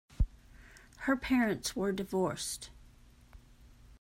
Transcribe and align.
Her 1.01 1.15
parents 1.15 1.75
were 1.75 1.91
divorced. 1.91 2.71